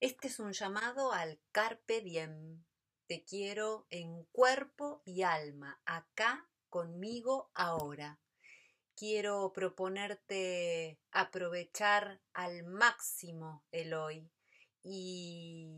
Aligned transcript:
Este 0.00 0.28
es 0.28 0.40
un 0.40 0.54
llamado 0.54 1.12
al 1.12 1.38
carpe 1.52 2.00
diem. 2.00 2.64
Te 3.06 3.22
quiero 3.22 3.86
en 3.90 4.24
cuerpo 4.32 5.02
y 5.04 5.24
alma, 5.24 5.78
acá, 5.84 6.48
conmigo, 6.70 7.50
ahora. 7.52 8.18
Quiero 8.96 9.52
proponerte 9.52 10.98
aprovechar 11.10 12.22
al 12.32 12.62
máximo 12.62 13.62
el 13.72 13.92
hoy 13.92 14.32
y 14.82 15.68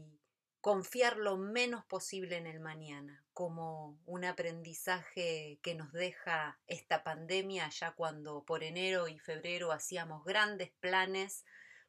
confiar 0.61 1.17
lo 1.17 1.37
menos 1.37 1.85
posible 1.87 2.37
en 2.37 2.47
el 2.47 2.61
mañana, 2.61 3.27
como 3.33 3.99
un 4.07 4.25
aprendizaje 4.25 5.59
que 5.65 5.75
nos 5.75 5.91
deja 5.91 6.61
esta 6.69 7.03
pandemia 7.03 7.69
ya 7.71 7.91
cuando 7.97 8.45
por 8.45 8.63
enero 8.63 9.09
y 9.09 9.19
febrero 9.19 9.73
hacíamos 9.73 10.25
grandes 10.25 10.71
planes 10.79 11.45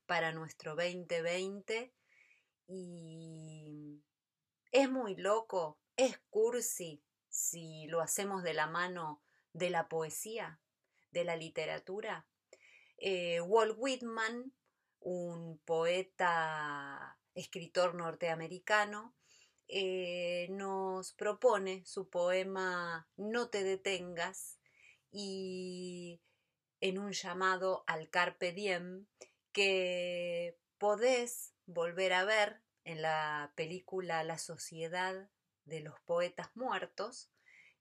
para 0.08 0.31
nuestro 0.31 0.76
2020 0.76 1.94
y 2.76 4.04
es 4.72 4.90
muy 4.90 5.16
loco, 5.16 5.80
es 5.95 6.20
cursi 6.30 7.04
si 7.30 7.86
lo 7.88 8.02
hacemos 8.02 8.44
de 8.44 8.54
la 8.54 8.68
mano 8.68 9.22
de 9.54 9.70
la 9.70 9.88
poesía, 9.88 10.59
de 11.12 11.23
la 11.23 11.36
literatura. 11.36 12.28
Eh, 12.98 13.41
Walt 13.41 13.76
Whitman, 13.78 14.54
un 15.00 15.59
poeta 15.59 17.20
escritor 17.36 17.94
norteamericano, 17.94 19.16
eh, 19.67 20.48
nos 20.50 21.14
propone 21.14 21.86
su 21.86 22.09
poema 22.09 23.08
No 23.16 23.50
te 23.50 23.64
detengas 23.64 24.59
y 25.12 26.22
en 26.81 26.98
un 26.98 27.12
llamado 27.12 27.84
al 27.88 28.09
carpe 28.09 28.52
diem 28.52 29.05
que 29.52 30.58
podés 30.80 31.53
volver 31.66 32.14
a 32.14 32.25
ver 32.25 32.61
en 32.83 33.02
la 33.02 33.53
película 33.56 34.23
La 34.23 34.38
sociedad 34.38 35.30
de 35.66 35.80
los 35.80 36.00
poetas 36.02 36.50
muertos, 36.55 37.31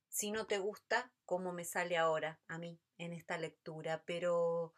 si 0.09 0.31
no 0.31 0.47
te 0.47 0.59
gusta 0.59 1.13
cómo 1.25 1.53
me 1.53 1.65
sale 1.65 1.97
ahora 1.97 2.41
a 2.47 2.59
mí 2.59 2.81
en 2.99 3.13
esta 3.13 3.39
lectura, 3.39 4.05
pero 4.07 4.75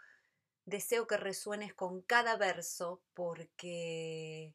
deseo 0.65 1.07
que 1.07 1.17
resuenes 1.17 1.75
con 1.75 2.03
cada 2.03 2.37
verso 2.37 3.03
porque 3.13 4.55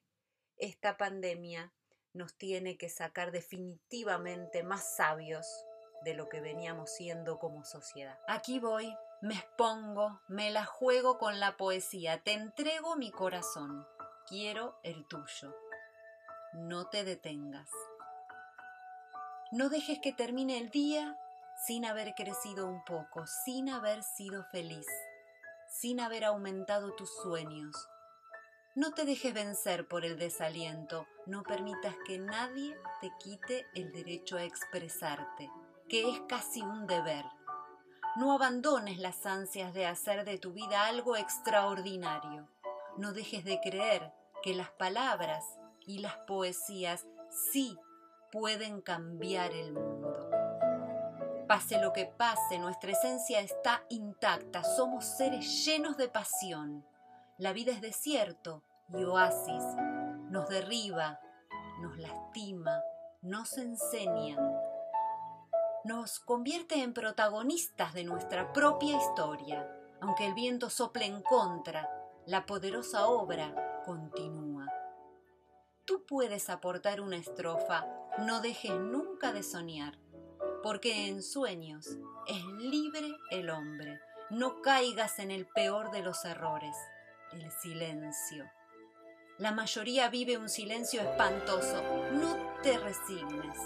esta 0.58 0.98
pandemia 0.98 1.74
nos 2.14 2.36
tiene 2.36 2.78
que 2.78 2.90
sacar 2.90 3.32
definitivamente 3.32 4.64
más 4.64 4.96
sabios 4.96 5.66
de 6.04 6.14
lo 6.14 6.30
que 6.30 6.42
veníamos 6.42 6.92
siendo 6.92 7.40
como 7.40 7.64
sociedad. 7.64 8.18
Aquí 8.28 8.60
voy, 8.60 8.96
me 9.22 9.36
expongo, 9.36 10.22
me 10.28 10.50
la 10.50 10.66
juego 10.66 11.18
con 11.18 11.40
la 11.40 11.58
poesía, 11.58 12.24
te 12.24 12.34
entrego 12.34 12.96
mi 12.96 13.12
corazón, 13.12 13.86
quiero 14.30 14.80
el 14.84 15.06
tuyo. 15.08 15.54
No 16.54 16.88
te 16.88 17.04
detengas. 17.04 17.70
No 19.52 19.70
dejes 19.70 20.00
que 20.00 20.14
termine 20.14 20.58
el 20.58 20.70
día 20.70 21.18
sin 21.68 21.84
haber 21.84 22.14
crecido 22.14 22.68
un 22.68 22.84
poco, 22.86 23.26
sin 23.44 23.70
haber 23.70 24.04
sido 24.04 24.46
feliz, 24.52 24.88
sin 25.68 26.00
haber 26.00 26.24
aumentado 26.24 26.94
tus 26.96 27.10
sueños, 27.22 27.76
no 28.80 28.92
te 28.92 29.04
dejes 29.04 29.34
vencer 29.34 29.88
por 29.88 30.06
el 30.06 30.18
desaliento, 30.18 31.08
no 31.26 31.44
permitas 31.44 31.96
que 32.06 32.20
nadie 32.20 32.78
te 33.02 33.12
quite 33.20 33.66
el 33.74 33.92
derecho 33.92 34.38
a 34.38 34.44
expresarte, 34.44 35.52
que 35.90 36.08
es 36.08 36.22
casi 36.30 36.62
un 36.62 36.86
deber. 36.86 37.26
No 38.16 38.32
abandones 38.32 39.00
las 39.00 39.26
ansias 39.26 39.74
de 39.74 39.88
hacer 39.88 40.24
de 40.24 40.38
tu 40.38 40.54
vida 40.54 40.86
algo 40.86 41.18
extraordinario. 41.18 42.48
No 42.96 43.12
dejes 43.12 43.44
de 43.44 43.60
creer 43.60 44.14
que 44.42 44.56
las 44.56 44.70
palabras 44.72 45.46
y 45.86 46.00
las 46.00 46.18
poesías 46.28 47.06
sí 47.30 47.78
pueden 48.32 48.82
cambiar 48.82 49.52
el 49.52 49.74
mundo. 49.74 50.30
Pase 51.48 51.82
lo 51.82 51.94
que 51.94 52.06
pase, 52.06 52.60
nuestra 52.60 52.92
esencia 52.92 53.40
está 53.40 53.84
intacta, 53.90 54.64
somos 54.64 55.06
seres 55.06 55.66
llenos 55.66 55.98
de 55.98 56.08
pasión. 56.08 56.86
La 57.38 57.54
vida 57.54 57.72
es 57.72 57.82
desierto 57.82 58.64
y 58.94 59.04
oasis, 59.04 59.64
nos 60.30 60.48
derriba, 60.48 61.20
nos 61.82 61.98
lastima, 61.98 62.84
nos 63.22 63.58
enseña, 63.58 64.38
nos 65.86 66.20
convierte 66.20 66.84
en 66.84 66.94
protagonistas 66.94 67.94
de 67.94 68.04
nuestra 68.04 68.54
propia 68.54 68.98
historia. 68.98 69.68
Aunque 70.02 70.28
el 70.28 70.34
viento 70.34 70.70
sople 70.70 71.06
en 71.06 71.22
contra, 71.24 71.90
la 72.26 72.46
poderosa 72.46 73.08
obra 73.08 73.82
continúa. 73.86 74.39
Tú 75.90 76.06
puedes 76.06 76.52
aportar 76.52 77.02
una 77.02 77.16
estrofa, 77.16 77.88
no 78.20 78.42
dejes 78.42 78.80
nunca 78.80 79.34
de 79.34 79.42
soñar, 79.42 79.98
porque 80.62 81.08
en 81.08 81.24
sueños 81.24 81.98
es 82.28 82.46
libre 82.60 83.08
el 83.32 83.50
hombre. 83.50 84.00
No 84.30 84.62
caigas 84.62 85.18
en 85.18 85.32
el 85.32 85.48
peor 85.48 85.90
de 85.90 86.04
los 86.04 86.24
errores 86.26 86.76
el 87.32 87.52
silencio. 87.64 88.46
La 89.40 89.52
mayoría 89.52 90.10
vive 90.10 90.38
un 90.38 90.48
silencio 90.48 91.02
espantoso. 91.02 91.82
No 92.12 92.38
te 92.62 92.78
resignes. 92.78 93.58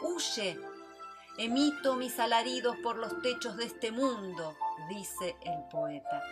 Huye. 0.00 0.58
Emito 1.36 1.94
mis 1.94 2.18
alaridos 2.18 2.74
por 2.82 2.96
los 2.96 3.20
techos 3.20 3.58
de 3.58 3.66
este 3.66 3.92
mundo, 3.92 4.56
dice 4.88 5.36
el 5.42 5.68
poeta. 5.70 6.22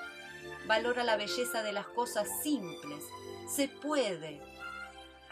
Valora 0.67 1.05
la 1.05 1.17
belleza 1.17 1.63
de 1.63 1.73
las 1.73 1.87
cosas 1.89 2.27
simples. 2.43 3.05
Se 3.47 3.69
puede 3.69 4.41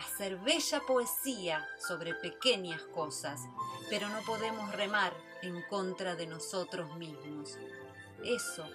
hacer 0.03 0.37
bella 0.37 0.81
poesía 0.87 1.67
sobre 1.79 2.15
pequeñas 2.15 2.83
cosas, 2.95 3.41
pero 3.89 4.09
no 4.09 4.21
podemos 4.23 4.73
remar 4.75 5.13
en 5.43 5.63
contra 5.63 6.15
de 6.17 6.27
nosotros 6.27 6.97
mismos. 6.97 7.57
Eso 8.25 8.69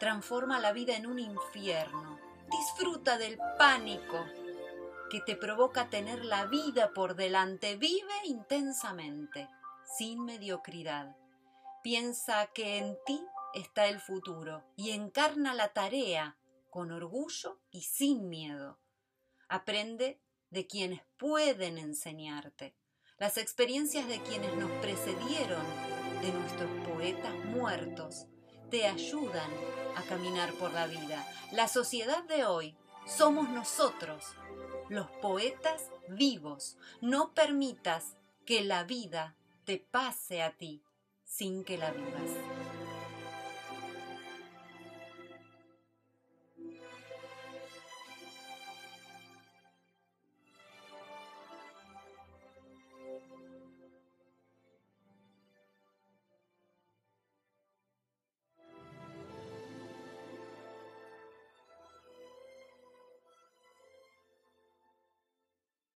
transforma 0.00 0.60
la 0.60 0.72
vida 0.72 0.96
en 0.96 1.06
un 1.06 1.18
infierno. 1.18 2.18
Disfruta 2.50 3.18
del 3.18 3.38
pánico 3.58 4.24
que 5.10 5.20
te 5.20 5.36
provoca 5.36 5.88
tener 5.88 6.24
la 6.24 6.46
vida 6.46 6.92
por 6.92 7.14
delante. 7.14 7.76
Vive 7.76 8.14
intensamente, 8.24 9.48
sin 9.96 10.24
mediocridad. 10.24 11.16
Piensa 11.82 12.46
que 12.48 12.78
en 12.78 12.98
ti 13.06 13.24
está 13.54 13.86
el 13.86 14.00
futuro 14.00 14.64
y 14.76 14.90
encarna 14.90 15.54
la 15.54 15.68
tarea 15.72 16.36
con 16.70 16.90
orgullo 16.90 17.60
y 17.70 17.82
sin 17.82 18.28
miedo. 18.28 18.78
Aprende 19.48 20.20
de 20.54 20.68
quienes 20.68 21.00
pueden 21.18 21.78
enseñarte, 21.78 22.76
las 23.18 23.38
experiencias 23.38 24.06
de 24.06 24.22
quienes 24.22 24.54
nos 24.54 24.70
precedieron, 24.80 25.62
de 26.22 26.32
nuestros 26.32 26.70
poetas 26.88 27.34
muertos, 27.46 28.26
te 28.70 28.86
ayudan 28.86 29.50
a 29.96 30.02
caminar 30.02 30.52
por 30.54 30.72
la 30.72 30.86
vida. 30.86 31.26
La 31.50 31.66
sociedad 31.66 32.22
de 32.24 32.44
hoy 32.44 32.76
somos 33.04 33.48
nosotros, 33.50 34.24
los 34.88 35.10
poetas 35.20 35.90
vivos. 36.08 36.76
No 37.00 37.34
permitas 37.34 38.16
que 38.46 38.62
la 38.62 38.84
vida 38.84 39.36
te 39.64 39.78
pase 39.78 40.40
a 40.40 40.56
ti 40.56 40.84
sin 41.24 41.64
que 41.64 41.78
la 41.78 41.90
vivas. 41.90 42.30